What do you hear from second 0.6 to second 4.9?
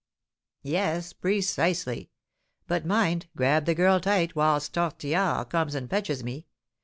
"Yes, precisely. But mind, grab the girl tight whilst